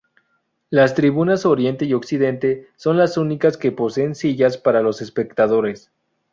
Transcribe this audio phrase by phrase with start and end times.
[0.71, 5.91] Las tribunas oriente y occidente son las únicas que poseen sillas para los espectadores.